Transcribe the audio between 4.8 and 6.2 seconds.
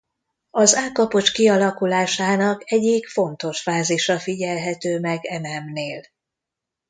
meg e nemnél.